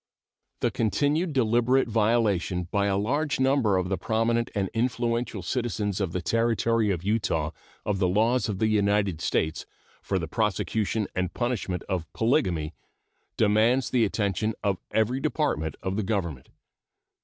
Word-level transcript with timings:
The 0.61 0.71
continued 0.71 1.31
deliberate 1.31 1.87
violation 1.87 2.63
by 2.71 2.87
a 2.87 2.97
large 2.97 3.39
number 3.39 3.77
of 3.77 3.87
the 3.87 3.99
prominent 3.99 4.49
and 4.55 4.67
influential 4.73 5.43
citizens 5.43 6.01
of 6.01 6.11
the 6.11 6.23
Territory 6.23 6.89
of 6.89 7.03
Utah 7.03 7.51
of 7.85 7.99
the 7.99 8.07
laws 8.07 8.49
of 8.49 8.57
the 8.57 8.65
United 8.65 9.21
States 9.21 9.67
for 10.01 10.17
the 10.17 10.27
prosecution 10.27 11.05
and 11.13 11.35
punishment 11.35 11.83
of 11.87 12.11
polygamy 12.13 12.73
demands 13.37 13.91
the 13.91 14.03
attention 14.03 14.55
of 14.63 14.79
every 14.89 15.19
department 15.19 15.75
of 15.83 15.97
the 15.97 16.03
Government. 16.03 16.49